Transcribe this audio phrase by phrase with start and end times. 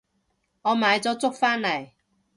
[0.63, 1.91] 我買咗粥返嚟